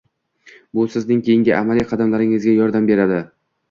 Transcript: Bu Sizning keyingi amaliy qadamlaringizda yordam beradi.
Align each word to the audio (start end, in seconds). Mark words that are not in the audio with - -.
Bu 0.77 0.85
Sizning 0.95 1.21
keyingi 1.29 1.55
amaliy 1.61 1.89
qadamlaringizda 1.95 2.61
yordam 2.61 2.93
beradi. 2.95 3.27